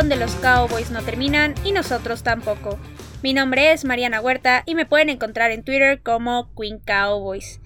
[0.00, 2.78] donde los Cowboys no terminan y nosotros tampoco.
[3.22, 7.60] Mi nombre es Mariana Huerta y me pueden encontrar en Twitter como Queen Cowboys.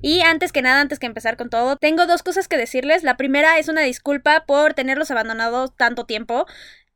[0.00, 3.02] Y antes que nada, antes que empezar con todo, tengo dos cosas que decirles.
[3.02, 6.46] La primera es una disculpa por tenerlos abandonados tanto tiempo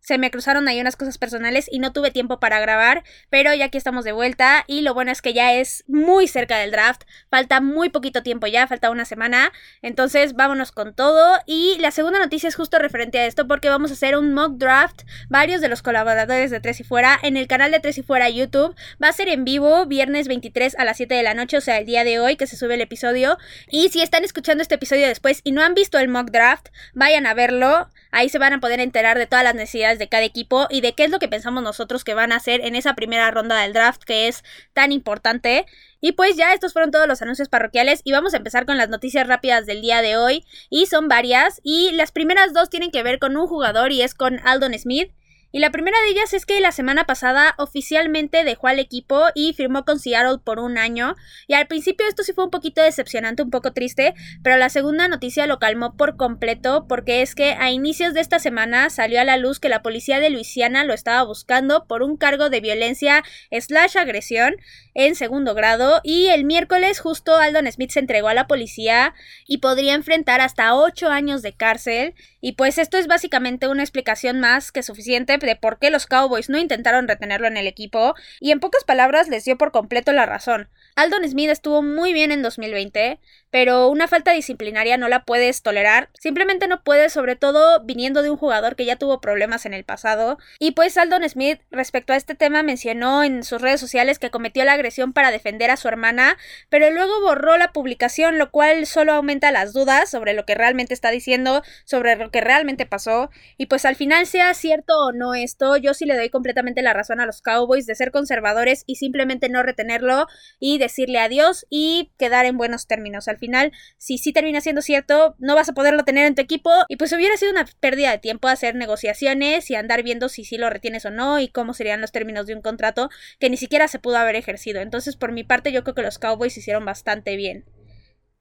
[0.04, 3.64] se me cruzaron ahí unas cosas personales y no tuve tiempo para grabar, pero ya
[3.64, 7.02] aquí estamos de vuelta y lo bueno es que ya es muy cerca del draft,
[7.30, 9.50] falta muy poquito tiempo ya, falta una semana,
[9.80, 13.90] entonces vámonos con todo y la segunda noticia es justo referente a esto porque vamos
[13.90, 17.46] a hacer un mock draft, varios de los colaboradores de Tres y Fuera en el
[17.46, 20.98] canal de Tres y Fuera YouTube, va a ser en vivo viernes 23 a las
[20.98, 23.38] 7 de la noche, o sea el día de hoy que se sube el episodio
[23.70, 27.26] y si están escuchando este episodio después y no han visto el mock draft, vayan
[27.26, 30.66] a verlo, ahí se van a poder enterar de todas las necesidades de cada equipo
[30.70, 33.30] y de qué es lo que pensamos nosotros que van a hacer en esa primera
[33.30, 34.42] ronda del draft que es
[34.72, 35.66] tan importante.
[36.00, 38.88] Y pues ya estos fueron todos los anuncios parroquiales y vamos a empezar con las
[38.88, 43.02] noticias rápidas del día de hoy y son varias y las primeras dos tienen que
[43.02, 45.12] ver con un jugador y es con Aldon Smith.
[45.54, 49.52] Y la primera de ellas es que la semana pasada oficialmente dejó al equipo y
[49.52, 51.14] firmó con Seattle por un año.
[51.46, 55.06] Y al principio esto sí fue un poquito decepcionante, un poco triste, pero la segunda
[55.06, 59.24] noticia lo calmó por completo porque es que a inicios de esta semana salió a
[59.24, 63.22] la luz que la policía de Luisiana lo estaba buscando por un cargo de violencia
[63.52, 64.56] slash agresión
[64.94, 69.14] en segundo grado y el miércoles justo Aldon Smith se entregó a la policía
[69.46, 72.14] y podría enfrentar hasta 8 años de cárcel
[72.44, 76.50] y pues esto es básicamente una explicación más que suficiente de por qué los Cowboys
[76.50, 80.26] no intentaron retenerlo en el equipo y en pocas palabras les dio por completo la
[80.26, 80.68] razón.
[80.94, 83.18] Aldon Smith estuvo muy bien en 2020,
[83.50, 88.28] pero una falta disciplinaria no la puedes tolerar, simplemente no puedes, sobre todo viniendo de
[88.28, 90.36] un jugador que ya tuvo problemas en el pasado.
[90.58, 94.66] Y pues Aldon Smith respecto a este tema mencionó en sus redes sociales que cometió
[94.66, 96.36] la agresión para defender a su hermana,
[96.68, 100.92] pero luego borró la publicación, lo cual solo aumenta las dudas sobre lo que realmente
[100.92, 103.30] está diciendo, sobre que realmente pasó.
[103.58, 106.92] Y pues al final sea cierto o no esto, yo sí le doy completamente la
[106.92, 110.26] razón a los Cowboys de ser conservadores y simplemente no retenerlo
[110.58, 113.28] y decirle adiós y quedar en buenos términos.
[113.28, 116.70] Al final, si sí termina siendo cierto, no vas a poderlo tener en tu equipo
[116.88, 120.58] y pues hubiera sido una pérdida de tiempo hacer negociaciones y andar viendo si sí
[120.58, 123.86] lo retienes o no y cómo serían los términos de un contrato que ni siquiera
[123.86, 124.80] se pudo haber ejercido.
[124.80, 127.64] Entonces, por mi parte, yo creo que los Cowboys hicieron bastante bien.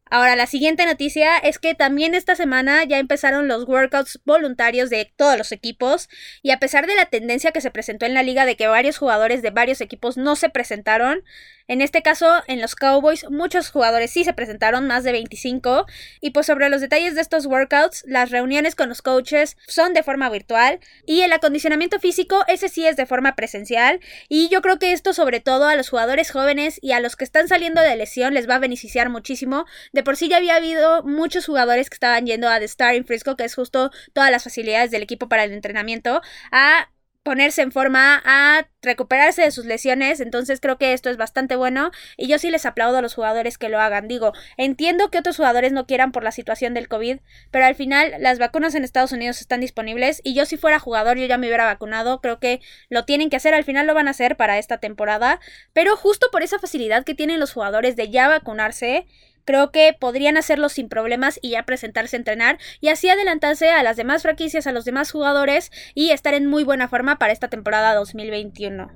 [0.10, 5.12] Ahora, la siguiente noticia es que también esta semana ya empezaron los workouts voluntarios de
[5.16, 6.08] todos los equipos
[6.44, 8.98] y a pesar de la tendencia que se presentó en la liga de que varios
[8.98, 11.24] jugadores de varios equipos no se presentaron,
[11.68, 15.86] en este caso, en los Cowboys, muchos jugadores sí se presentaron, más de 25.
[16.20, 20.04] Y pues sobre los detalles de estos workouts, las reuniones con los coaches son de
[20.04, 20.80] forma virtual.
[21.06, 24.02] Y el acondicionamiento físico, ese sí es de forma presencial.
[24.28, 27.24] Y yo creo que esto sobre todo a los jugadores jóvenes y a los que
[27.24, 29.66] están saliendo de lesión les va a beneficiar muchísimo.
[29.94, 33.06] De por sí ya había habido muchos jugadores que estaban yendo a The Star in
[33.06, 36.22] Frisco, que es justo todas las facilidades del equipo para el entrenamiento,
[36.52, 36.90] a
[37.24, 41.92] ponerse en forma, a recuperarse de sus lesiones, entonces creo que esto es bastante bueno
[42.18, 44.10] y yo sí les aplaudo a los jugadores que lo hagan.
[44.10, 47.20] Digo, entiendo que otros jugadores no quieran por la situación del COVID,
[47.50, 51.18] pero al final las vacunas en Estados Unidos están disponibles y yo si fuera jugador
[51.18, 54.10] yo ya me hubiera vacunado, creo que lo tienen que hacer, al final lo van
[54.10, 55.40] a hacer para esta temporada,
[55.72, 59.08] pero justo por esa facilidad que tienen los jugadores de ya vacunarse,
[59.46, 63.84] Creo que podrían hacerlo sin problemas y ya presentarse a entrenar y así adelantarse a
[63.84, 67.50] las demás franquicias, a los demás jugadores y estar en muy buena forma para esta
[67.50, 68.92] temporada 2021.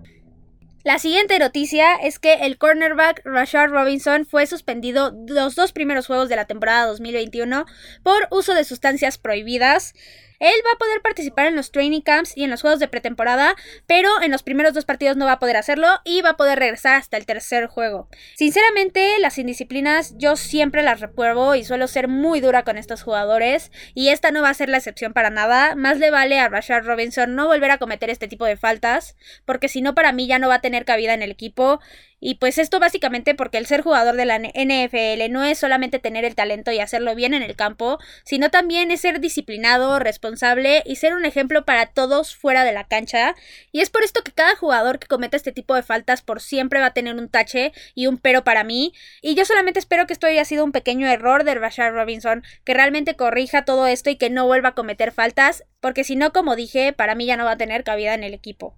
[0.88, 6.30] La siguiente noticia es que el cornerback Rashard Robinson fue suspendido los dos primeros juegos
[6.30, 7.66] de la temporada 2021
[8.04, 9.94] por uso de sustancias prohibidas.
[10.40, 13.56] Él va a poder participar en los training camps y en los juegos de pretemporada,
[13.86, 16.60] pero en los primeros dos partidos no va a poder hacerlo y va a poder
[16.60, 18.08] regresar hasta el tercer juego.
[18.36, 23.72] Sinceramente, las indisciplinas yo siempre las repruebo y suelo ser muy dura con estos jugadores
[23.94, 25.76] y esta no va a ser la excepción para nada.
[25.76, 29.16] Más le vale a Rashard Robinson no volver a cometer este tipo de faltas,
[29.46, 31.80] porque si no para mí ya no va a tener cabida en el equipo
[32.20, 36.26] y pues esto básicamente porque el ser jugador de la NFL no es solamente tener
[36.26, 40.96] el talento y hacerlo bien en el campo, sino también es ser disciplinado, responsable y
[40.96, 43.36] ser un ejemplo para todos fuera de la cancha.
[43.72, 46.80] Y es por esto que cada jugador que cometa este tipo de faltas por siempre
[46.80, 48.94] va a tener un tache y un pero para mí.
[49.22, 52.74] Y yo solamente espero que esto haya sido un pequeño error de Rashard Robinson, que
[52.74, 56.56] realmente corrija todo esto y que no vuelva a cometer faltas, porque si no, como
[56.56, 58.76] dije, para mí ya no va a tener cabida en el equipo.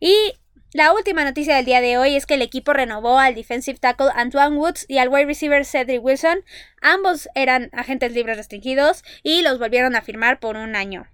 [0.00, 0.34] Y
[0.72, 4.10] la última noticia del día de hoy es que el equipo renovó al defensive tackle
[4.14, 6.44] Antoine Woods y al wide receiver Cedric Wilson.
[6.82, 11.06] Ambos eran agentes libres restringidos y los volvieron a firmar por un año.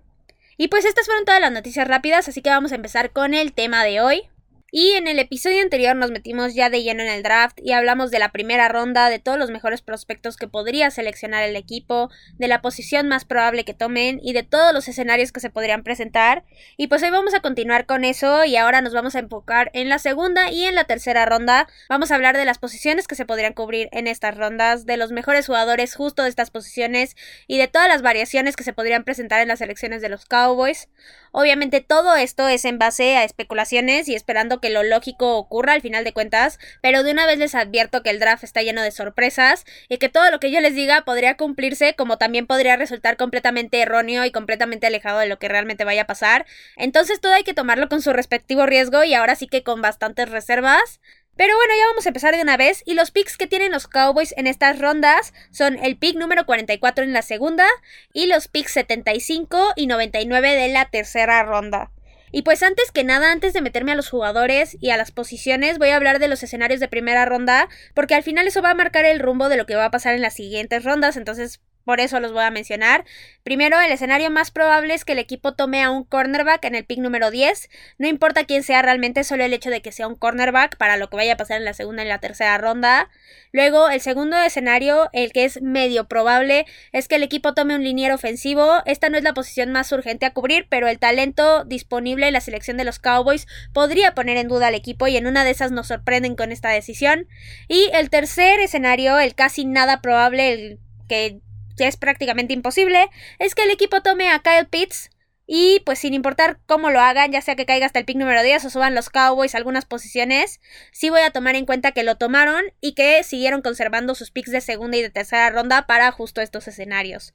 [0.56, 3.52] Y pues estas fueron todas las noticias rápidas, así que vamos a empezar con el
[3.52, 4.28] tema de hoy.
[4.74, 8.10] Y en el episodio anterior nos metimos ya de lleno en el draft y hablamos
[8.10, 12.08] de la primera ronda, de todos los mejores prospectos que podría seleccionar el equipo,
[12.38, 15.82] de la posición más probable que tomen y de todos los escenarios que se podrían
[15.82, 16.44] presentar.
[16.78, 19.90] Y pues hoy vamos a continuar con eso y ahora nos vamos a enfocar en
[19.90, 21.68] la segunda y en la tercera ronda.
[21.90, 25.12] Vamos a hablar de las posiciones que se podrían cubrir en estas rondas, de los
[25.12, 27.14] mejores jugadores justo de estas posiciones
[27.46, 30.88] y de todas las variaciones que se podrían presentar en las elecciones de los Cowboys.
[31.30, 35.82] Obviamente todo esto es en base a especulaciones y esperando que lo lógico ocurra al
[35.82, 38.90] final de cuentas, pero de una vez les advierto que el draft está lleno de
[38.90, 43.18] sorpresas y que todo lo que yo les diga podría cumplirse como también podría resultar
[43.18, 46.46] completamente erróneo y completamente alejado de lo que realmente vaya a pasar.
[46.76, 50.30] Entonces todo hay que tomarlo con su respectivo riesgo y ahora sí que con bastantes
[50.30, 51.00] reservas.
[51.36, 52.82] Pero bueno, ya vamos a empezar de una vez.
[52.84, 57.04] Y los picks que tienen los Cowboys en estas rondas son el pick número 44
[57.04, 57.66] en la segunda
[58.12, 61.90] y los picks 75 y 99 de la tercera ronda.
[62.32, 65.78] Y pues antes que nada, antes de meterme a los jugadores y a las posiciones,
[65.78, 68.74] voy a hablar de los escenarios de primera ronda, porque al final eso va a
[68.74, 72.00] marcar el rumbo de lo que va a pasar en las siguientes rondas, entonces por
[72.00, 73.04] eso los voy a mencionar.
[73.42, 76.84] Primero, el escenario más probable es que el equipo tome a un cornerback en el
[76.84, 77.68] pick número 10.
[77.98, 81.10] No importa quién sea realmente, solo el hecho de que sea un cornerback para lo
[81.10, 83.10] que vaya a pasar en la segunda y la tercera ronda.
[83.52, 87.84] Luego, el segundo escenario, el que es medio probable, es que el equipo tome un
[87.84, 88.82] liniero ofensivo.
[88.86, 92.40] Esta no es la posición más urgente a cubrir, pero el talento disponible en la
[92.40, 95.72] selección de los Cowboys podría poner en duda al equipo y en una de esas
[95.72, 97.28] nos sorprenden con esta decisión.
[97.68, 100.78] Y el tercer escenario, el casi nada probable, el
[101.08, 101.40] que
[101.88, 103.08] es prácticamente imposible,
[103.38, 105.10] es que el equipo tome a Kyle Pitts
[105.46, 108.42] y pues sin importar cómo lo hagan, ya sea que caiga hasta el pick número
[108.42, 110.60] 10 o suban los Cowboys algunas posiciones,
[110.92, 114.50] sí voy a tomar en cuenta que lo tomaron y que siguieron conservando sus picks
[114.50, 117.34] de segunda y de tercera ronda para justo estos escenarios.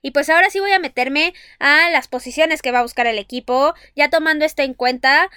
[0.00, 3.18] Y pues ahora sí voy a meterme a las posiciones que va a buscar el
[3.18, 5.28] equipo, ya tomando esto en cuenta,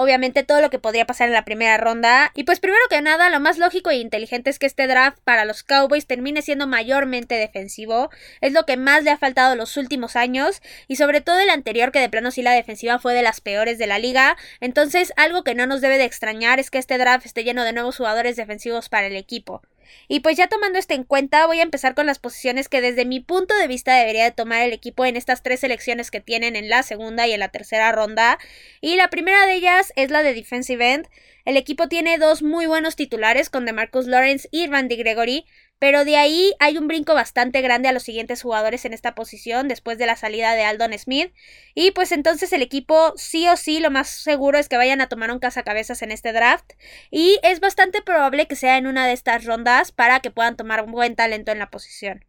[0.00, 2.32] obviamente todo lo que podría pasar en la primera ronda.
[2.34, 5.44] Y pues primero que nada, lo más lógico e inteligente es que este draft para
[5.44, 8.08] los Cowboys termine siendo mayormente defensivo.
[8.40, 10.62] Es lo que más le ha faltado los últimos años.
[10.88, 13.76] Y sobre todo el anterior que de plano sí la defensiva fue de las peores
[13.76, 14.38] de la liga.
[14.60, 17.74] Entonces algo que no nos debe de extrañar es que este draft esté lleno de
[17.74, 19.60] nuevos jugadores defensivos para el equipo.
[20.08, 23.04] Y pues ya tomando esto en cuenta, voy a empezar con las posiciones que desde
[23.04, 26.56] mi punto de vista debería de tomar el equipo en estas tres selecciones que tienen
[26.56, 28.38] en la segunda y en la tercera ronda.
[28.80, 31.08] Y la primera de ellas es la de defensive end.
[31.44, 35.46] El equipo tiene dos muy buenos titulares con DeMarcus Lawrence y Randy Gregory,
[35.80, 39.66] pero de ahí hay un brinco bastante grande a los siguientes jugadores en esta posición
[39.66, 41.32] después de la salida de Aldon Smith.
[41.74, 45.08] Y pues entonces el equipo sí o sí lo más seguro es que vayan a
[45.08, 46.74] tomar un cazacabezas en este draft.
[47.10, 50.84] Y es bastante probable que sea en una de estas rondas para que puedan tomar
[50.84, 52.26] un buen talento en la posición.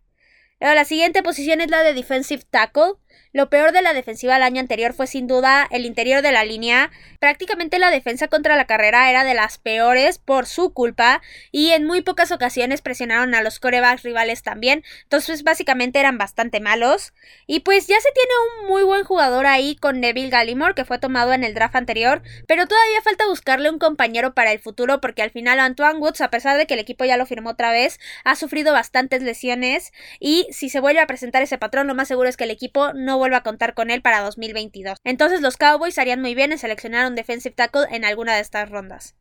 [0.61, 2.93] la siguiente posición es la de defensive tackle.
[3.33, 6.43] Lo peor de la defensiva el año anterior fue sin duda el interior de la
[6.43, 6.91] línea.
[7.19, 11.21] Prácticamente la defensa contra la carrera era de las peores por su culpa
[11.51, 14.83] y en muy pocas ocasiones presionaron a los corebacks rivales también.
[15.03, 17.13] Entonces básicamente eran bastante malos.
[17.47, 20.99] Y pues ya se tiene un muy buen jugador ahí con Neville Gallimore que fue
[20.99, 22.21] tomado en el draft anterior.
[22.47, 26.29] Pero todavía falta buscarle un compañero para el futuro porque al final Antoine Woods, a
[26.29, 29.91] pesar de que el equipo ya lo firmó otra vez, ha sufrido bastantes lesiones.
[30.19, 32.93] Y si se vuelve a presentar ese patrón, lo más seguro es que el equipo
[33.05, 34.99] no vuelva a contar con él para 2022.
[35.03, 38.69] Entonces los Cowboys harían muy bien en seleccionar un defensive tackle en alguna de estas
[38.69, 39.15] rondas.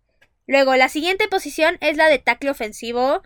[0.46, 3.22] Luego, la siguiente posición es la de tackle ofensivo.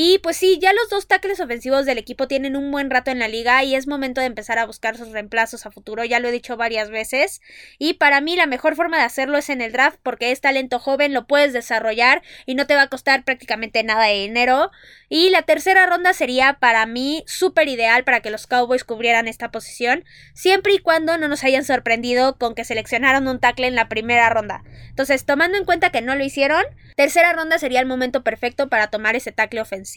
[0.00, 3.18] Y pues sí, ya los dos tackles ofensivos del equipo tienen un buen rato en
[3.18, 6.28] la liga y es momento de empezar a buscar sus reemplazos a futuro, ya lo
[6.28, 7.40] he dicho varias veces.
[7.80, 10.78] Y para mí la mejor forma de hacerlo es en el draft porque es talento
[10.78, 14.70] joven, lo puedes desarrollar y no te va a costar prácticamente nada de dinero.
[15.08, 19.50] Y la tercera ronda sería para mí súper ideal para que los Cowboys cubrieran esta
[19.50, 23.88] posición, siempre y cuando no nos hayan sorprendido con que seleccionaron un tackle en la
[23.88, 24.62] primera ronda.
[24.90, 26.62] Entonces, tomando en cuenta que no lo hicieron,
[26.96, 29.87] tercera ronda sería el momento perfecto para tomar ese tackle ofensivo.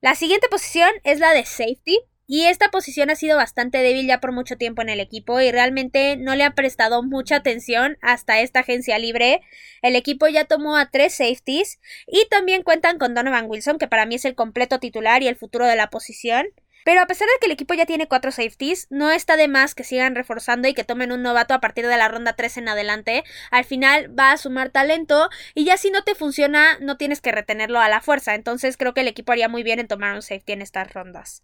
[0.00, 1.98] La siguiente posición es la de safety.
[2.30, 5.50] Y esta posición ha sido bastante débil ya por mucho tiempo en el equipo y
[5.50, 9.40] realmente no le ha prestado mucha atención hasta esta agencia libre.
[9.80, 14.04] El equipo ya tomó a tres safeties y también cuentan con Donovan Wilson, que para
[14.04, 16.48] mí es el completo titular y el futuro de la posición.
[16.88, 19.74] Pero a pesar de que el equipo ya tiene cuatro safeties, no está de más
[19.74, 22.68] que sigan reforzando y que tomen un novato a partir de la ronda 3 en
[22.70, 23.24] adelante.
[23.50, 27.30] Al final va a sumar talento y ya si no te funciona, no tienes que
[27.30, 28.34] retenerlo a la fuerza.
[28.34, 31.42] Entonces creo que el equipo haría muy bien en tomar un safety en estas rondas.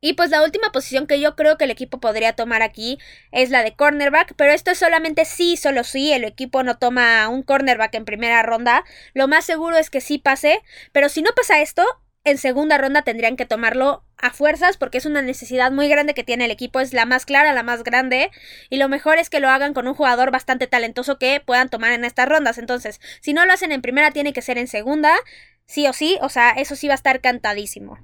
[0.00, 2.98] Y pues la última posición que yo creo que el equipo podría tomar aquí
[3.30, 7.28] es la de cornerback, pero esto es solamente si, solo si el equipo no toma
[7.28, 8.82] un cornerback en primera ronda.
[9.14, 10.60] Lo más seguro es que sí pase,
[10.90, 11.84] pero si no pasa esto,
[12.24, 16.22] en segunda ronda tendrían que tomarlo a fuerzas porque es una necesidad muy grande que
[16.22, 18.30] tiene el equipo, es la más clara, la más grande
[18.70, 21.92] y lo mejor es que lo hagan con un jugador bastante talentoso que puedan tomar
[21.92, 22.58] en estas rondas.
[22.58, 25.14] Entonces, si no lo hacen en primera, tiene que ser en segunda,
[25.66, 27.98] sí o sí, o sea, eso sí va a estar cantadísimo.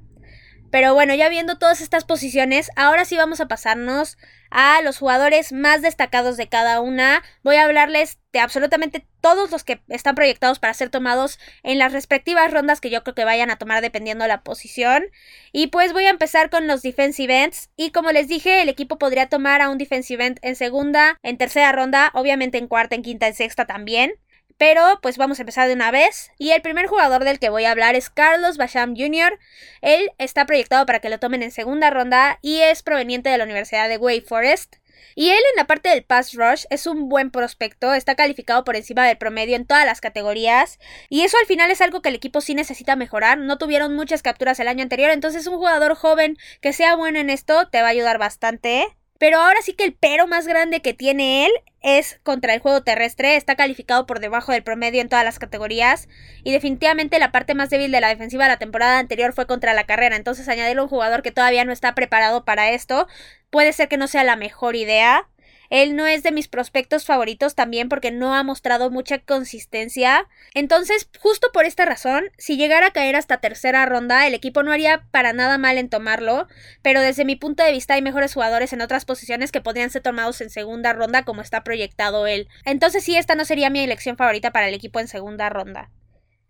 [0.70, 4.18] Pero bueno, ya viendo todas estas posiciones, ahora sí vamos a pasarnos
[4.50, 7.22] a los jugadores más destacados de cada una.
[7.42, 11.92] Voy a hablarles de absolutamente todos los que están proyectados para ser tomados en las
[11.92, 15.06] respectivas rondas que yo creo que vayan a tomar dependiendo de la posición.
[15.52, 17.70] Y pues voy a empezar con los defensive ends.
[17.76, 21.38] Y como les dije, el equipo podría tomar a un defensive end en segunda, en
[21.38, 24.12] tercera ronda, obviamente en cuarta, en quinta, en sexta también.
[24.58, 26.32] Pero pues vamos a empezar de una vez.
[26.36, 29.38] Y el primer jugador del que voy a hablar es Carlos Basham Jr.
[29.80, 33.44] Él está proyectado para que lo tomen en segunda ronda y es proveniente de la
[33.44, 34.76] Universidad de Wake Forest.
[35.14, 38.76] Y él en la parte del pass rush es un buen prospecto, está calificado por
[38.76, 40.78] encima del promedio en todas las categorías.
[41.08, 43.38] Y eso al final es algo que el equipo sí necesita mejorar.
[43.38, 47.30] No tuvieron muchas capturas el año anterior, entonces un jugador joven que sea bueno en
[47.30, 48.97] esto te va a ayudar bastante.
[49.18, 52.82] Pero ahora sí que el pero más grande que tiene él es contra el juego
[52.82, 56.08] terrestre, está calificado por debajo del promedio en todas las categorías.
[56.44, 59.74] Y definitivamente la parte más débil de la defensiva de la temporada anterior fue contra
[59.74, 63.06] la carrera, entonces añadirle un jugador que todavía no está preparado para esto
[63.50, 65.28] puede ser que no sea la mejor idea.
[65.70, 70.28] Él no es de mis prospectos favoritos también porque no ha mostrado mucha consistencia.
[70.54, 74.72] Entonces, justo por esta razón, si llegara a caer hasta tercera ronda, el equipo no
[74.72, 76.48] haría para nada mal en tomarlo,
[76.82, 80.02] pero desde mi punto de vista hay mejores jugadores en otras posiciones que podrían ser
[80.02, 82.48] tomados en segunda ronda como está proyectado él.
[82.64, 85.90] Entonces sí, esta no sería mi elección favorita para el equipo en segunda ronda.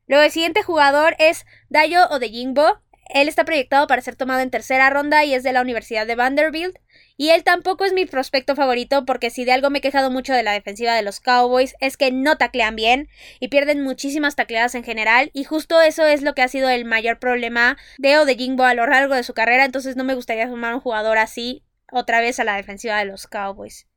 [0.06, 2.80] Luego el siguiente jugador es Dayo Odeyingbo.
[3.08, 6.14] Él está proyectado para ser tomado en tercera ronda y es de la Universidad de
[6.14, 6.76] Vanderbilt.
[7.16, 10.32] Y él tampoco es mi prospecto favorito porque si de algo me he quejado mucho
[10.32, 13.08] de la defensiva de los Cowboys es que no taclean bien
[13.40, 16.84] y pierden muchísimas tacleadas en general y justo eso es lo que ha sido el
[16.84, 20.74] mayor problema de Odejingbo a lo largo de su carrera, entonces no me gustaría sumar
[20.74, 23.88] un jugador así otra vez a la defensiva de los Cowboys.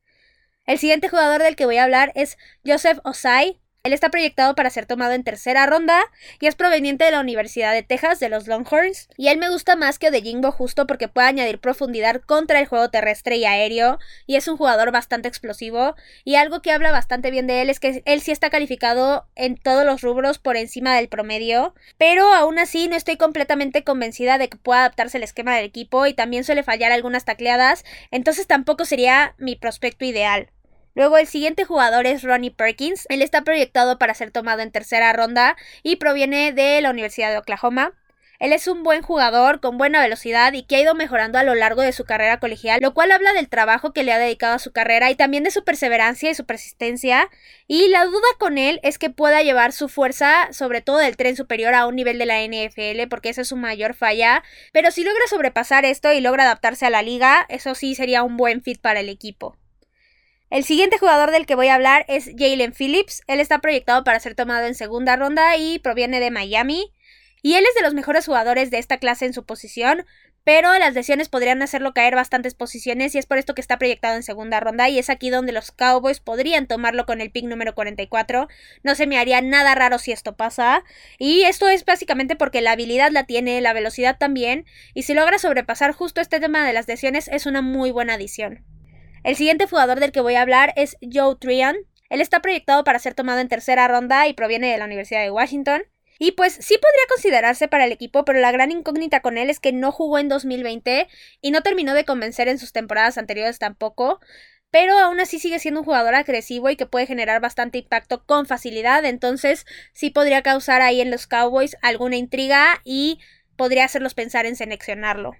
[0.66, 4.70] El siguiente jugador del que voy a hablar es Joseph Osai, él está proyectado para
[4.70, 6.00] ser tomado en tercera ronda
[6.38, 9.08] y es proveniente de la Universidad de Texas de los Longhorns.
[9.16, 12.66] Y él me gusta más que de Jingbo justo porque puede añadir profundidad contra el
[12.66, 15.96] juego terrestre y aéreo y es un jugador bastante explosivo.
[16.22, 19.56] Y algo que habla bastante bien de él es que él sí está calificado en
[19.56, 24.48] todos los rubros por encima del promedio, pero aún así no estoy completamente convencida de
[24.48, 28.84] que pueda adaptarse al esquema del equipo y también suele fallar algunas tacleadas, entonces tampoco
[28.84, 30.50] sería mi prospecto ideal.
[30.94, 33.06] Luego el siguiente jugador es Ronnie Perkins.
[33.08, 37.38] Él está proyectado para ser tomado en tercera ronda y proviene de la Universidad de
[37.38, 37.94] Oklahoma.
[38.42, 41.54] Él es un buen jugador con buena velocidad y que ha ido mejorando a lo
[41.54, 44.58] largo de su carrera colegial, lo cual habla del trabajo que le ha dedicado a
[44.58, 47.30] su carrera y también de su perseverancia y su persistencia.
[47.68, 51.36] Y la duda con él es que pueda llevar su fuerza, sobre todo del tren
[51.36, 54.42] superior, a un nivel de la NFL, porque esa es su mayor falla.
[54.72, 58.36] Pero si logra sobrepasar esto y logra adaptarse a la liga, eso sí sería un
[58.36, 59.56] buen fit para el equipo.
[60.52, 63.22] El siguiente jugador del que voy a hablar es Jalen Phillips.
[63.26, 66.92] Él está proyectado para ser tomado en segunda ronda y proviene de Miami.
[67.40, 70.04] Y él es de los mejores jugadores de esta clase en su posición,
[70.44, 74.14] pero las lesiones podrían hacerlo caer bastantes posiciones y es por esto que está proyectado
[74.14, 77.74] en segunda ronda y es aquí donde los Cowboys podrían tomarlo con el pick número
[77.74, 78.46] 44.
[78.82, 80.84] No se me haría nada raro si esto pasa
[81.16, 85.38] y esto es básicamente porque la habilidad la tiene, la velocidad también y si logra
[85.38, 88.66] sobrepasar justo este tema de las lesiones es una muy buena adición.
[89.24, 91.76] El siguiente jugador del que voy a hablar es Joe Trian.
[92.10, 95.30] Él está proyectado para ser tomado en tercera ronda y proviene de la Universidad de
[95.30, 95.84] Washington.
[96.18, 99.60] Y pues sí podría considerarse para el equipo, pero la gran incógnita con él es
[99.60, 101.08] que no jugó en 2020
[101.40, 104.18] y no terminó de convencer en sus temporadas anteriores tampoco.
[104.70, 108.46] Pero aún así sigue siendo un jugador agresivo y que puede generar bastante impacto con
[108.46, 109.04] facilidad.
[109.04, 113.20] Entonces sí podría causar ahí en los Cowboys alguna intriga y
[113.56, 115.32] podría hacerlos pensar en seleccionarlo.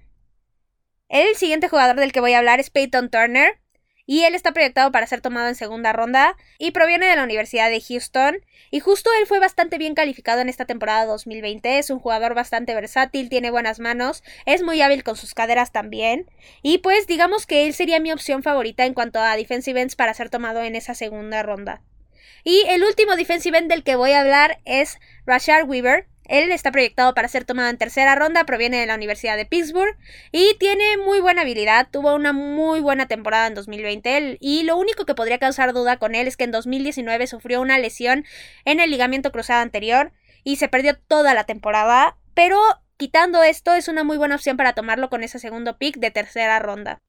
[1.08, 3.62] El siguiente jugador del que voy a hablar es Peyton Turner
[4.06, 7.71] y él está proyectado para ser tomado en segunda ronda y proviene de la Universidad
[7.71, 11.99] de Houston y justo él fue bastante bien calificado en esta temporada 2020, es un
[11.99, 16.30] jugador bastante versátil, tiene buenas manos, es muy hábil con sus caderas también
[16.62, 20.14] y pues digamos que él sería mi opción favorita en cuanto a defensive ends para
[20.14, 21.82] ser tomado en esa segunda ronda.
[22.44, 26.72] Y el último defensive end del que voy a hablar es Rashard Weaver, él está
[26.72, 29.98] proyectado para ser tomado en tercera ronda, proviene de la Universidad de Pittsburgh
[30.32, 35.04] y tiene muy buena habilidad, tuvo una muy buena temporada en 2020 y lo único
[35.04, 38.24] que podría causar duda con él es que en 2019 sufrió una lesión
[38.64, 40.12] en el ligamento cruzado anterior
[40.42, 42.58] y se perdió toda la temporada, pero
[42.96, 46.58] quitando esto es una muy buena opción para tomarlo con ese segundo pick de tercera
[46.60, 47.02] ronda.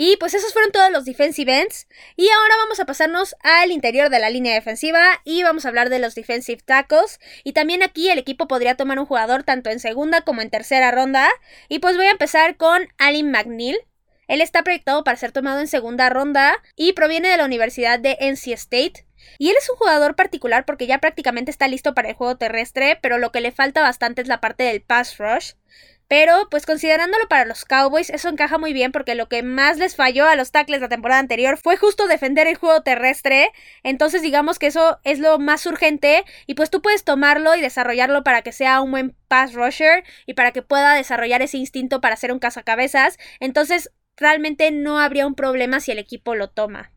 [0.00, 1.88] Y pues esos fueron todos los defensive ends.
[2.14, 5.90] Y ahora vamos a pasarnos al interior de la línea defensiva y vamos a hablar
[5.90, 7.18] de los defensive tackles.
[7.42, 10.92] Y también aquí el equipo podría tomar un jugador tanto en segunda como en tercera
[10.92, 11.28] ronda.
[11.68, 13.76] Y pues voy a empezar con Alin McNeil.
[14.28, 18.16] Él está proyectado para ser tomado en segunda ronda y proviene de la Universidad de
[18.20, 19.04] NC State.
[19.38, 23.00] Y él es un jugador particular porque ya prácticamente está listo para el juego terrestre,
[23.02, 25.54] pero lo que le falta bastante es la parte del pass rush.
[26.08, 29.94] Pero, pues considerándolo para los Cowboys, eso encaja muy bien porque lo que más les
[29.94, 33.50] falló a los tackles la temporada anterior fue justo defender el juego terrestre.
[33.82, 36.24] Entonces, digamos que eso es lo más urgente.
[36.46, 40.32] Y pues tú puedes tomarlo y desarrollarlo para que sea un buen pass rusher y
[40.32, 43.18] para que pueda desarrollar ese instinto para ser un cazacabezas.
[43.38, 46.90] Entonces, realmente no habría un problema si el equipo lo toma.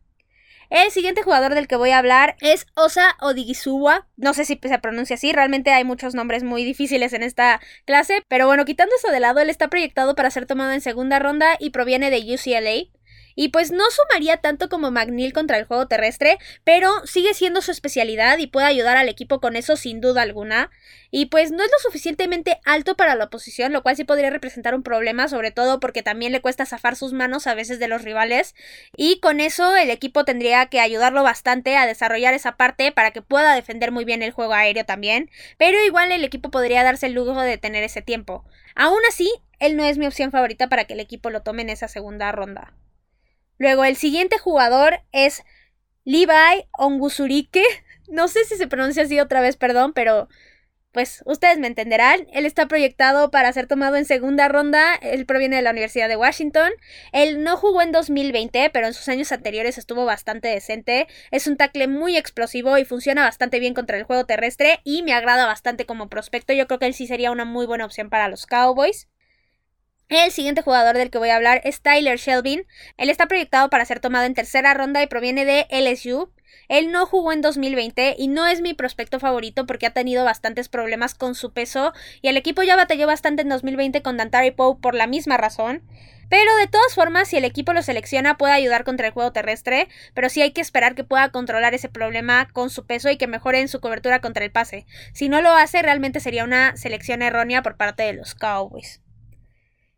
[0.72, 4.06] El siguiente jugador del que voy a hablar es Osa Odigisuwa.
[4.16, 8.22] No sé si se pronuncia así, realmente hay muchos nombres muy difíciles en esta clase,
[8.26, 11.56] pero bueno, quitando eso de lado, él está proyectado para ser tomado en segunda ronda
[11.60, 12.90] y proviene de UCLA.
[13.34, 17.70] Y pues no sumaría tanto como McNeil contra el juego terrestre, pero sigue siendo su
[17.70, 20.70] especialidad y puede ayudar al equipo con eso sin duda alguna.
[21.10, 24.74] Y pues no es lo suficientemente alto para la oposición, lo cual sí podría representar
[24.74, 28.02] un problema, sobre todo porque también le cuesta zafar sus manos a veces de los
[28.02, 28.54] rivales.
[28.96, 33.22] Y con eso el equipo tendría que ayudarlo bastante a desarrollar esa parte para que
[33.22, 35.30] pueda defender muy bien el juego aéreo también.
[35.58, 38.44] Pero igual el equipo podría darse el lujo de tener ese tiempo.
[38.74, 41.70] Aún así, él no es mi opción favorita para que el equipo lo tome en
[41.70, 42.72] esa segunda ronda.
[43.62, 45.44] Luego, el siguiente jugador es
[46.04, 47.62] Levi Ongusurike.
[48.08, 50.28] No sé si se pronuncia así otra vez, perdón, pero
[50.90, 52.26] pues ustedes me entenderán.
[52.32, 54.96] Él está proyectado para ser tomado en segunda ronda.
[54.96, 56.72] Él proviene de la Universidad de Washington.
[57.12, 61.06] Él no jugó en 2020, pero en sus años anteriores estuvo bastante decente.
[61.30, 65.14] Es un tackle muy explosivo y funciona bastante bien contra el juego terrestre y me
[65.14, 66.52] agrada bastante como prospecto.
[66.52, 69.08] Yo creo que él sí sería una muy buena opción para los Cowboys.
[70.08, 72.66] El siguiente jugador del que voy a hablar es Tyler Shelvin.
[72.98, 76.30] Él está proyectado para ser tomado en tercera ronda y proviene de LSU.
[76.68, 80.68] Él no jugó en 2020 y no es mi prospecto favorito porque ha tenido bastantes
[80.68, 84.76] problemas con su peso y el equipo ya batalló bastante en 2020 con Dantari Poe
[84.80, 85.82] por la misma razón.
[86.28, 89.88] Pero de todas formas, si el equipo lo selecciona, puede ayudar contra el juego terrestre,
[90.14, 93.26] pero sí hay que esperar que pueda controlar ese problema con su peso y que
[93.26, 94.86] mejore en su cobertura contra el pase.
[95.12, 99.02] Si no lo hace, realmente sería una selección errónea por parte de los Cowboys.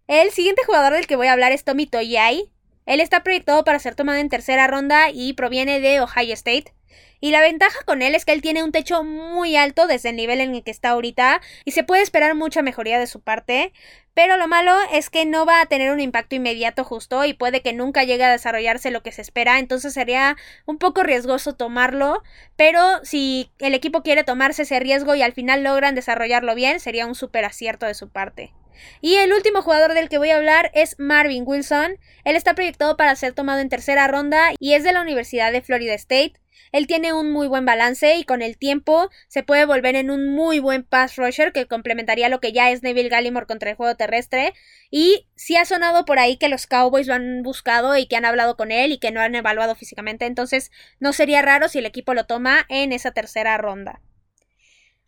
[0.07, 2.53] El siguiente jugador del que voy a hablar es Tommy Toyai.
[2.85, 6.75] Él está proyectado para ser tomado en tercera ronda y proviene de Ohio State.
[7.21, 10.17] Y la ventaja con él es que él tiene un techo muy alto desde el
[10.17, 13.73] nivel en el que está ahorita y se puede esperar mucha mejoría de su parte.
[14.13, 17.63] Pero lo malo es que no va a tener un impacto inmediato justo y puede
[17.63, 19.59] que nunca llegue a desarrollarse lo que se espera.
[19.59, 20.37] Entonces sería
[20.67, 22.23] un poco riesgoso tomarlo.
[22.57, 27.07] Pero si el equipo quiere tomarse ese riesgo y al final logran desarrollarlo bien, sería
[27.07, 28.53] un súper acierto de su parte.
[29.01, 31.99] Y el último jugador del que voy a hablar es Marvin Wilson.
[32.25, 35.63] Él está proyectado para ser tomado en tercera ronda y es de la Universidad de
[35.63, 36.35] Florida State.
[36.75, 40.35] Él tiene un muy buen balance y con el tiempo se puede volver en un
[40.35, 43.95] muy buen pass rusher que complementaría lo que ya es Neville Gallimore contra el juego
[43.95, 44.55] terrestre.
[44.91, 48.25] Y sí ha sonado por ahí que los Cowboys lo han buscado y que han
[48.25, 50.27] hablado con él y que no han evaluado físicamente.
[50.27, 54.01] Entonces no sería raro si el equipo lo toma en esa tercera ronda.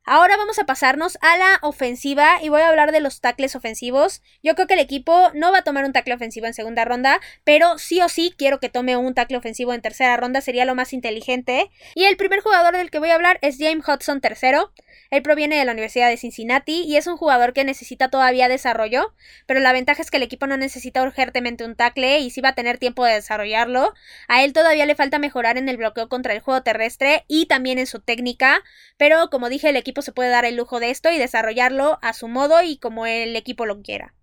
[0.08, 4.22] Ahora vamos a pasarnos a la ofensiva y voy a hablar de los tackles ofensivos.
[4.40, 7.20] Yo creo que el equipo no va a tomar un tackle ofensivo en segunda ronda,
[7.42, 10.76] pero sí o sí quiero que tome un tackle ofensivo en tercera ronda, sería lo
[10.76, 11.72] más inteligente.
[11.96, 14.68] Y el primer jugador del que voy a hablar es James Hudson III.
[15.10, 19.12] Él proviene de la Universidad de Cincinnati y es un jugador que necesita todavía desarrollo,
[19.46, 22.50] pero la ventaja es que el equipo no necesita urgentemente un tackle y sí va
[22.50, 23.92] a tener tiempo de desarrollarlo.
[24.28, 27.78] A él todavía le falta mejorar en el bloqueo contra el juego terrestre y también
[27.78, 28.62] en su técnica,
[28.96, 32.12] pero como dije, el equipo se puede dar el lujo de esto y desarrollarlo a
[32.12, 34.14] su modo y como el equipo lo quiera.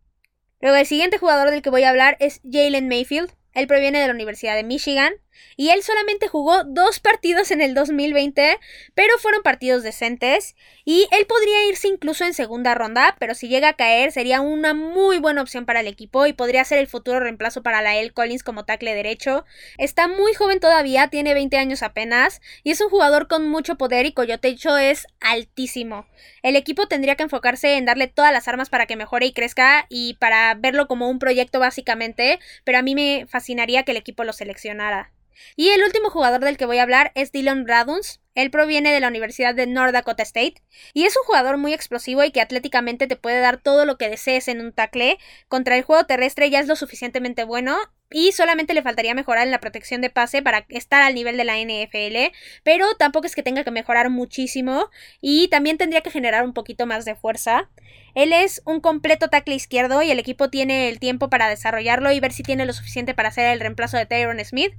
[0.61, 3.31] Luego el siguiente jugador del que voy a hablar es Jalen Mayfield.
[3.53, 5.13] Él proviene de la Universidad de Michigan
[5.55, 8.59] y él solamente jugó dos partidos en el 2020,
[8.93, 13.69] pero fueron partidos decentes y él podría irse incluso en segunda ronda, pero si llega
[13.69, 17.19] a caer sería una muy buena opción para el equipo y podría ser el futuro
[17.19, 18.11] reemplazo para la L.
[18.11, 19.45] Collins como tackle derecho.
[19.77, 24.05] Está muy joven todavía, tiene 20 años apenas y es un jugador con mucho poder
[24.05, 26.05] y cuyo techo es altísimo.
[26.41, 29.85] El equipo tendría que enfocarse en darle todas las armas para que mejore y crezca
[29.89, 34.23] y para verlo como un proyecto básicamente, pero a mí me fascinaría que el equipo
[34.23, 35.11] lo seleccionara.
[35.55, 38.21] Y el último jugador del que voy a hablar es Dylan Raduns.
[38.35, 40.55] Él proviene de la Universidad de North Dakota State
[40.93, 44.09] y es un jugador muy explosivo y que atléticamente te puede dar todo lo que
[44.09, 45.19] desees en un tackle.
[45.47, 47.77] Contra el juego terrestre ya es lo suficientemente bueno
[48.13, 51.43] y solamente le faltaría mejorar en la protección de pase para estar al nivel de
[51.43, 56.43] la NFL, pero tampoco es que tenga que mejorar muchísimo y también tendría que generar
[56.43, 57.69] un poquito más de fuerza.
[58.15, 62.19] Él es un completo tackle izquierdo y el equipo tiene el tiempo para desarrollarlo y
[62.19, 64.73] ver si tiene lo suficiente para hacer el reemplazo de Tyron Smith.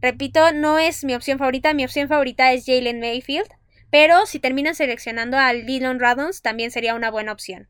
[0.00, 3.48] Repito, no es mi opción favorita, mi opción favorita es Jalen Mayfield,
[3.90, 7.68] pero si terminan seleccionando a Dylan Radons también sería una buena opción.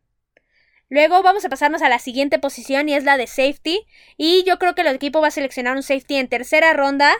[0.88, 3.86] Luego vamos a pasarnos a la siguiente posición y es la de safety.
[4.16, 7.12] Y yo creo que el equipo va a seleccionar un safety en tercera ronda,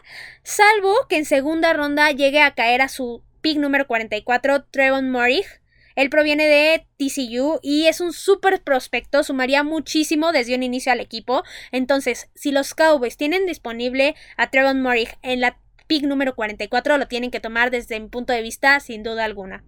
[0.42, 5.59] salvo que en segunda ronda llegue a caer a su pick número 44, Trevon Morig.
[6.00, 11.00] Él proviene de TCU y es un súper prospecto, sumaría muchísimo desde un inicio al
[11.00, 11.42] equipo.
[11.72, 15.58] Entonces, si los Cowboys tienen disponible a Trevon Morig en la
[15.88, 19.62] pick número 44, lo tienen que tomar desde mi punto de vista sin duda alguna.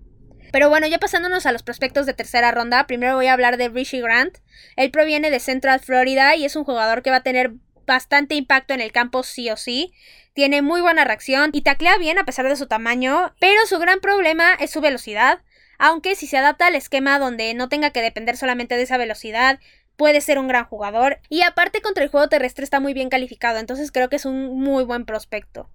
[0.53, 3.69] Pero bueno, ya pasándonos a los prospectos de tercera ronda, primero voy a hablar de
[3.69, 4.39] Rishi Grant.
[4.77, 7.53] Él proviene de Central Florida y es un jugador que va a tener
[7.87, 9.93] bastante impacto en el campo sí o sí.
[10.33, 14.01] Tiene muy buena reacción y taclea bien a pesar de su tamaño, pero su gran
[14.01, 15.43] problema es su velocidad
[15.83, 19.59] aunque si se adapta al esquema donde no tenga que depender solamente de esa velocidad,
[19.97, 21.19] puede ser un gran jugador.
[21.29, 24.61] Y aparte contra el juego terrestre está muy bien calificado, entonces creo que es un
[24.61, 25.69] muy buen prospecto.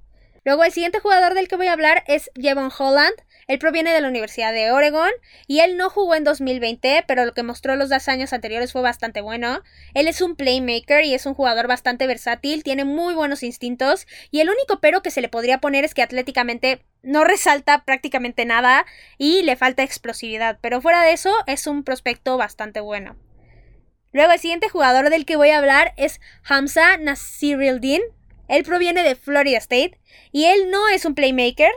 [0.45, 3.15] Luego el siguiente jugador del que voy a hablar es Jevon Holland.
[3.47, 5.09] Él proviene de la Universidad de Oregon
[5.47, 8.81] y él no jugó en 2020, pero lo que mostró los dos años anteriores fue
[8.81, 9.63] bastante bueno.
[9.93, 14.41] Él es un playmaker y es un jugador bastante versátil, tiene muy buenos instintos y
[14.41, 18.85] el único pero que se le podría poner es que atléticamente no resalta prácticamente nada
[19.17, 23.15] y le falta explosividad, pero fuera de eso es un prospecto bastante bueno.
[24.11, 28.01] Luego el siguiente jugador del que voy a hablar es Hamza Nasirildin.
[28.49, 29.99] Él proviene de Florida State
[30.33, 31.71] y él no es un playmaker,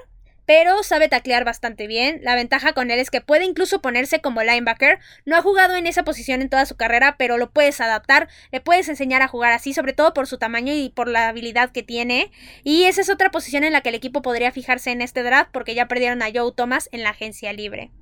[0.51, 2.19] pero sabe taclear bastante bien.
[2.25, 4.99] La ventaja con él es que puede incluso ponerse como linebacker.
[5.25, 8.61] No ha jugado en esa posición en toda su carrera, pero lo puedes adaptar, le
[8.61, 11.85] puedes enseñar a jugar así, sobre todo por su tamaño y por la habilidad que
[11.85, 12.33] tiene.
[12.65, 15.51] Y esa es otra posición en la que el equipo podría fijarse en este draft
[15.53, 17.93] porque ya perdieron a Joe Thomas en la agencia libre.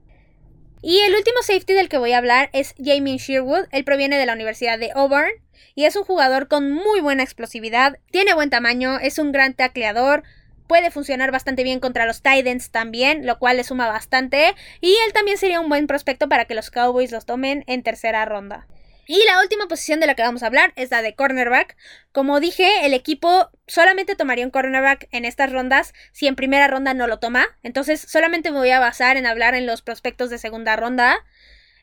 [0.80, 3.66] Y el último safety del que voy a hablar es Jamie Sherwood.
[3.72, 5.32] Él proviene de la Universidad de Auburn
[5.74, 10.24] y es un jugador con muy buena explosividad, tiene buen tamaño, es un gran tacleador,
[10.68, 14.54] puede funcionar bastante bien contra los Titans también, lo cual le suma bastante.
[14.80, 18.24] Y él también sería un buen prospecto para que los Cowboys los tomen en tercera
[18.24, 18.68] ronda.
[19.10, 21.78] Y la última posición de la que vamos a hablar es la de cornerback.
[22.12, 26.92] Como dije, el equipo solamente tomaría un cornerback en estas rondas si en primera ronda
[26.92, 27.46] no lo toma.
[27.62, 31.24] Entonces solamente me voy a basar en hablar en los prospectos de segunda ronda.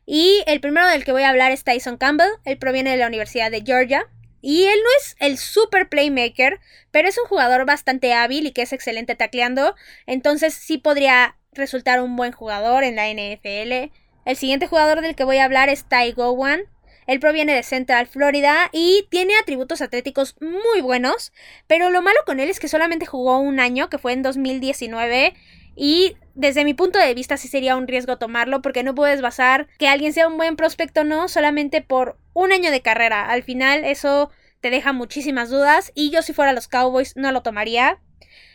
[0.06, 2.30] Y el primero del que voy a hablar es Tyson Campbell.
[2.44, 4.06] Él proviene de la Universidad de Georgia.
[4.48, 6.60] Y él no es el super playmaker,
[6.92, 9.74] pero es un jugador bastante hábil y que es excelente tacleando.
[10.06, 13.92] Entonces sí podría resultar un buen jugador en la NFL.
[14.24, 16.62] El siguiente jugador del que voy a hablar es Ty Gowan.
[17.08, 21.34] Él proviene de Central Florida y tiene atributos atléticos muy buenos,
[21.66, 25.34] pero lo malo con él es que solamente jugó un año, que fue en 2019,
[25.76, 29.68] y desde mi punto de vista sí sería un riesgo tomarlo porque no puedes basar
[29.80, 33.26] que alguien sea un buen prospecto no solamente por un año de carrera.
[33.26, 34.30] Al final eso
[34.62, 38.00] te deja muchísimas dudas y yo si fuera los Cowboys no lo tomaría.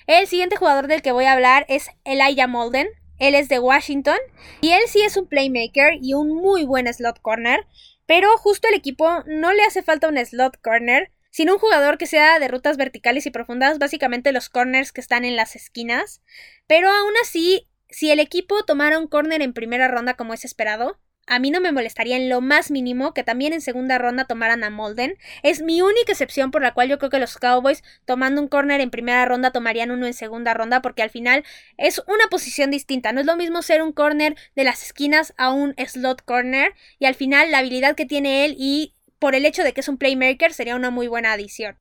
[0.07, 2.89] El siguiente jugador del que voy a hablar es Elijah Molden.
[3.19, 4.19] Él es de Washington
[4.61, 7.67] y él sí es un playmaker y un muy buen slot corner,
[8.07, 12.07] pero justo el equipo no le hace falta un slot corner sin un jugador que
[12.07, 16.23] sea de rutas verticales y profundas, básicamente los corners que están en las esquinas.
[16.67, 20.99] Pero aún así, si el equipo tomara un corner en primera ronda como es esperado,
[21.27, 24.65] a mí no me molestaría en lo más mínimo que también en segunda ronda tomaran
[24.65, 25.17] a Molden.
[25.43, 28.81] Es mi única excepción por la cual yo creo que los Cowboys tomando un corner
[28.81, 31.45] en primera ronda tomarían uno en segunda ronda porque al final
[31.77, 33.13] es una posición distinta.
[33.13, 37.07] No es lo mismo ser un corner de las esquinas a un slot corner y
[37.07, 39.99] al final la habilidad que tiene él y por el hecho de que es un
[39.99, 41.79] playmaker, sería una muy buena adición.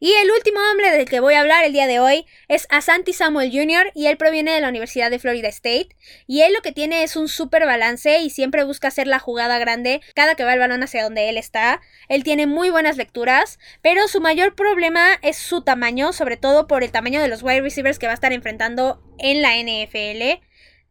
[0.00, 3.12] Y el último hombre del que voy a hablar el día de hoy es Asanti
[3.12, 3.92] Samuel Jr.
[3.94, 5.90] y él proviene de la Universidad de Florida State.
[6.26, 9.58] Y él lo que tiene es un super balance y siempre busca hacer la jugada
[9.58, 11.80] grande cada que va el balón hacia donde él está.
[12.08, 16.82] Él tiene muy buenas lecturas, pero su mayor problema es su tamaño, sobre todo por
[16.82, 20.42] el tamaño de los wide receivers que va a estar enfrentando en la NFL.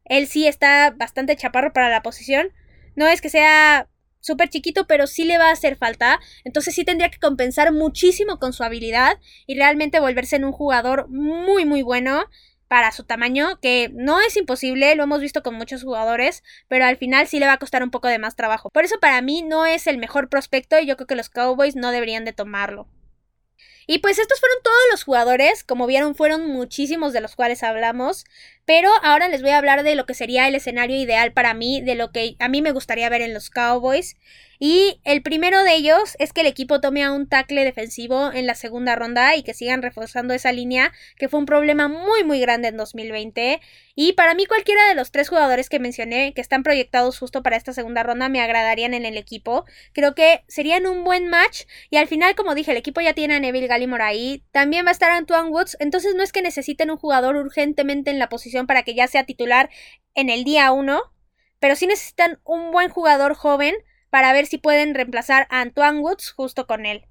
[0.06, 2.54] Él sí está bastante chaparro para la posición.
[2.96, 3.90] No es que sea
[4.24, 6.20] súper chiquito, pero sí le va a hacer falta.
[6.44, 11.08] Entonces sí tendría que compensar muchísimo con su habilidad y realmente volverse en un jugador
[11.10, 12.26] muy, muy bueno
[12.68, 16.98] para su tamaño, que no es imposible, lo hemos visto con muchos jugadores, pero al
[16.98, 18.72] final sí le va a costar un poco de más trabajo.
[18.72, 21.76] Por eso para mí no es el mejor prospecto y yo creo que los Cowboys
[21.76, 22.88] no deberían de tomarlo.
[23.86, 28.26] Y pues estos fueron todos los jugadores, como vieron fueron muchísimos de los cuales hablamos,
[28.66, 31.82] Pero ahora les voy a hablar de lo que sería el escenario ideal para mí,
[31.82, 34.16] de lo que a mí me gustaría ver en los Cowboys.
[34.66, 38.48] Y el primero de ellos es que el equipo tome a un tackle defensivo en
[38.48, 42.40] la segunda ronda y que sigan reforzando esa línea, que fue un problema muy muy
[42.40, 43.60] grande en 2020.
[43.96, 47.58] Y para mí cualquiera de los tres jugadores que mencioné, que están proyectados justo para
[47.58, 49.66] esta segunda ronda, me agradarían en el equipo.
[49.92, 51.64] Creo que serían un buen match.
[51.90, 54.44] Y al final, como dije, el equipo ya tiene a Neville Gallimore ahí.
[54.52, 55.76] También va a estar Antoine Woods.
[55.82, 59.26] Entonces no es que necesiten un jugador urgentemente en la posición para que ya sea
[59.26, 59.70] titular
[60.16, 61.02] en el día 1.
[61.60, 63.76] Pero sí necesitan un buen jugador joven
[64.10, 67.06] para ver si pueden reemplazar a Antoine Woods justo con él.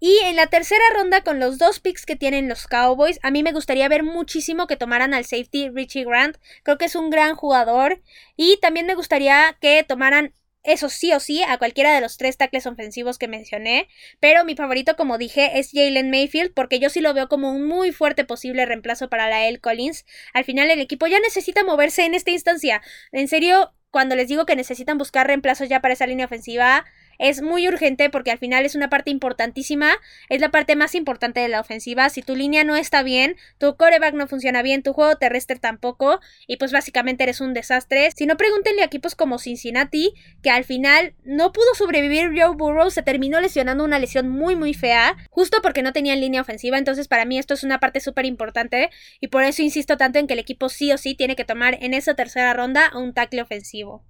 [0.00, 3.42] Y en la tercera ronda, con los dos picks que tienen los Cowboys, a mí
[3.42, 6.36] me gustaría ver muchísimo que tomaran al safety Richie Grant.
[6.62, 8.00] Creo que es un gran jugador.
[8.36, 12.36] Y también me gustaría que tomaran eso sí o sí a cualquiera de los tres
[12.36, 13.88] tackles ofensivos que mencioné.
[14.20, 17.66] Pero mi favorito, como dije, es Jalen Mayfield, porque yo sí lo veo como un
[17.66, 19.58] muy fuerte posible reemplazo para la L.
[19.60, 20.04] Collins.
[20.34, 22.82] Al final el equipo ya necesita moverse en esta instancia.
[23.12, 26.84] En serio, cuando les digo que necesitan buscar reemplazos ya para esa línea ofensiva,
[27.18, 29.90] es muy urgente porque al final es una parte importantísima,
[30.28, 32.08] es la parte más importante de la ofensiva.
[32.08, 36.20] Si tu línea no está bien, tu coreback no funciona bien, tu juego terrestre tampoco,
[36.46, 38.10] y pues básicamente eres un desastre.
[38.12, 42.90] Si no, pregúntenle a equipos como Cincinnati, que al final no pudo sobrevivir Joe Burrow,
[42.90, 47.08] se terminó lesionando una lesión muy muy fea, justo porque no tenían línea ofensiva, entonces
[47.08, 50.34] para mí esto es una parte súper importante, y por eso insisto tanto en que
[50.34, 54.04] el equipo sí o sí tiene que tomar en esa tercera ronda un tackle ofensivo.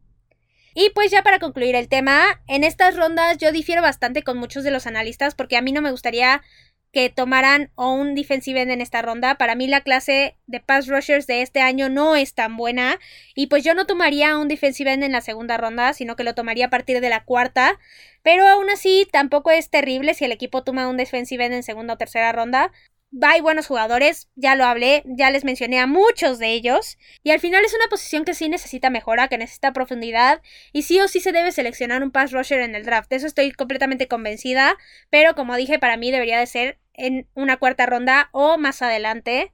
[0.75, 4.65] Y pues ya para concluir el tema, en estas rondas yo difiero bastante con muchos
[4.65, 6.43] de los analistas porque a mí no me gustaría
[6.93, 9.37] que tomaran o un defensive end en esta ronda.
[9.37, 12.99] Para mí la clase de pass rushers de este año no es tan buena
[13.35, 16.35] y pues yo no tomaría un defensive end en la segunda ronda, sino que lo
[16.35, 17.79] tomaría a partir de la cuarta.
[18.23, 21.95] Pero aún así tampoco es terrible si el equipo toma un defensive end en segunda
[21.95, 22.73] o tercera ronda
[23.23, 27.41] hay buenos jugadores, ya lo hablé, ya les mencioné a muchos de ellos, y al
[27.41, 30.43] final es una posición que sí necesita mejora, que necesita profundidad,
[30.73, 33.27] y sí o sí se debe seleccionar un pass rusher en el draft, de eso
[33.27, 34.77] estoy completamente convencida,
[35.11, 39.53] pero como dije, para mí debería de ser en una cuarta ronda o más adelante.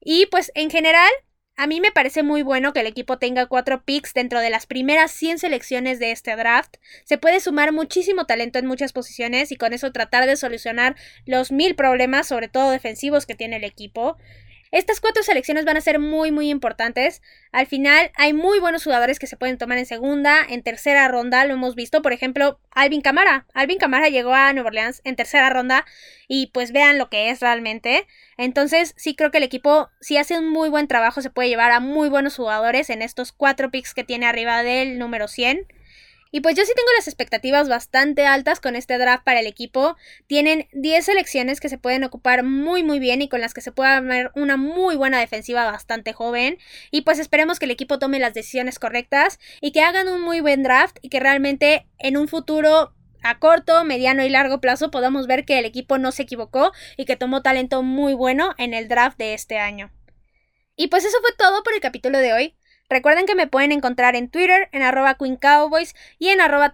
[0.00, 1.10] Y pues en general,
[1.56, 4.66] a mí me parece muy bueno que el equipo tenga cuatro picks dentro de las
[4.66, 6.76] primeras 100 selecciones de este draft.
[7.04, 11.52] Se puede sumar muchísimo talento en muchas posiciones y con eso tratar de solucionar los
[11.52, 14.16] mil problemas, sobre todo defensivos, que tiene el equipo.
[14.74, 17.22] Estas cuatro selecciones van a ser muy muy importantes.
[17.52, 21.44] Al final hay muy buenos jugadores que se pueden tomar en segunda, en tercera ronda,
[21.44, 23.46] lo hemos visto, por ejemplo, Alvin Camara.
[23.54, 25.86] Alvin Camara llegó a Nueva Orleans en tercera ronda
[26.26, 28.08] y pues vean lo que es realmente.
[28.36, 31.70] Entonces sí creo que el equipo si hace un muy buen trabajo se puede llevar
[31.70, 35.68] a muy buenos jugadores en estos cuatro picks que tiene arriba del número 100.
[36.34, 39.96] Y pues yo sí tengo las expectativas bastante altas con este draft para el equipo.
[40.26, 43.70] Tienen 10 selecciones que se pueden ocupar muy muy bien y con las que se
[43.70, 46.58] puede ver una muy buena defensiva bastante joven.
[46.90, 50.40] Y pues esperemos que el equipo tome las decisiones correctas y que hagan un muy
[50.40, 52.92] buen draft y que realmente en un futuro
[53.22, 57.04] a corto, mediano y largo plazo podamos ver que el equipo no se equivocó y
[57.04, 59.92] que tomó talento muy bueno en el draft de este año.
[60.74, 62.56] Y pues eso fue todo por el capítulo de hoy.
[62.90, 66.70] Recuerden que me pueden encontrar en Twitter, en arroba Queen Cowboys y en arroba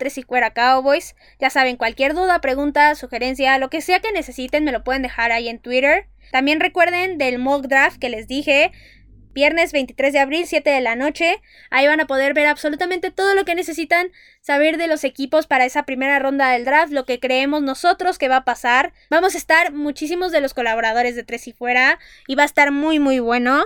[0.54, 1.14] Cowboys.
[1.38, 5.30] Ya saben, cualquier duda, pregunta, sugerencia, lo que sea que necesiten, me lo pueden dejar
[5.30, 6.08] ahí en Twitter.
[6.32, 8.72] También recuerden del mock draft que les dije.
[9.32, 11.40] Viernes 23 de abril, 7 de la noche.
[11.70, 15.64] Ahí van a poder ver absolutamente todo lo que necesitan saber de los equipos para
[15.64, 18.92] esa primera ronda del draft, lo que creemos nosotros que va a pasar.
[19.08, 22.72] Vamos a estar muchísimos de los colaboradores de Tres y Fuera y va a estar
[22.72, 23.64] muy muy bueno.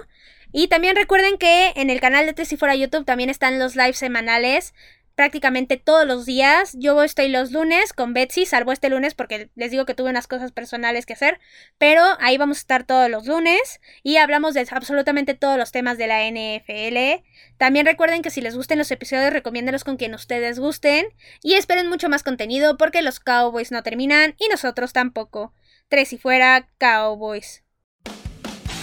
[0.57, 3.75] Y también recuerden que en el canal de Tres y Fuera YouTube también están los
[3.75, 4.73] lives semanales
[5.17, 6.77] prácticamente todos los días.
[6.79, 10.29] Yo estoy los lunes con Betsy, salvo este lunes porque les digo que tuve unas
[10.29, 11.41] cosas personales que hacer,
[11.77, 15.99] pero ahí vamos a estar todos los lunes y hablamos de absolutamente todos los temas
[15.99, 17.25] de la NFL.
[17.57, 21.07] También recuerden que si les gusten los episodios, recomiéndenlos con quien ustedes gusten
[21.43, 25.53] y esperen mucho más contenido porque los Cowboys no terminan y nosotros tampoco.
[25.89, 27.64] Tres y fuera, Cowboys.